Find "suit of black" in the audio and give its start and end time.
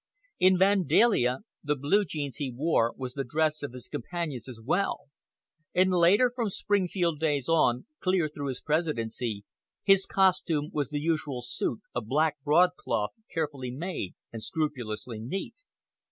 11.43-12.41